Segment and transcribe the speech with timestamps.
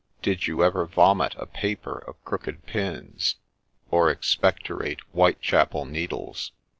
[0.23, 3.35] —Did you ever vomit a paper of crooked pins?
[3.91, 6.53] or expectorate Whitechapel needles